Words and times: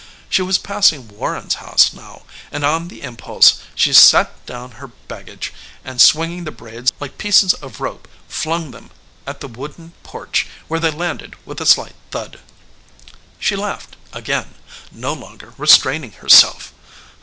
She 0.29 0.41
was 0.41 0.57
passing 0.57 1.09
Warren's 1.09 1.53
house 1.61 1.93
now, 1.93 2.23
and 2.51 2.65
on 2.65 2.87
the 2.87 3.03
impulse 3.03 3.59
she 3.75 3.93
set 3.93 4.43
down 4.47 4.71
her 4.81 4.87
baggage, 4.87 5.53
and 5.85 6.01
swinging 6.01 6.43
the 6.43 6.49
braids 6.51 6.91
like 6.99 7.19
piece 7.19 7.43
of 7.53 7.79
rope 7.79 8.07
flung 8.27 8.71
them 8.71 8.89
at 9.27 9.41
the 9.41 9.47
wooden 9.47 9.93
porch, 10.01 10.47
where 10.67 10.79
they 10.79 10.89
landed 10.89 11.35
with 11.45 11.61
a 11.61 11.67
slight 11.67 11.93
thud. 12.09 12.39
She 13.37 13.55
laughed 13.55 13.95
again, 14.11 14.55
no 14.91 15.13
longer 15.13 15.53
restraining 15.59 16.13
herself. 16.13 16.73